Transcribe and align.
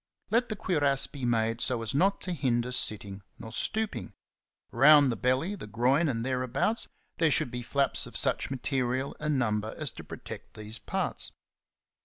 Let 0.31 0.49
the 0.49 0.55
cuirass 0.55 1.05
be 1.05 1.25
made 1.25 1.61
so 1.61 1.83
as 1.83 1.93
not 1.93 2.21
to 2.21 2.33
hinder 2.33 2.71
sitting 2.71 3.21
nor 3.37 3.51
stooping. 3.51 4.15
Round 4.71 5.11
the 5.11 5.15
belly, 5.15 5.53
the 5.53 5.67
groin, 5.67 6.07
and 6.09 6.25
thereabouts, 6.25 6.87
there 7.19 7.29
should 7.29 7.51
be 7.51 7.61
flaps 7.61 8.07
of 8.07 8.17
such 8.17 8.49
material 8.49 9.15
and 9.19 9.37
number 9.37 9.75
as 9.77 9.91
to 9.91 10.03
pro 10.03 10.17
tect 10.17 10.53
these 10.55 10.79
parts. 10.79 11.31